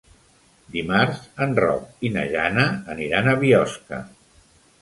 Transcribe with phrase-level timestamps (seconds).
[0.75, 2.65] Dimarts en Roc i na Jana
[2.97, 4.05] aniran a Biosca.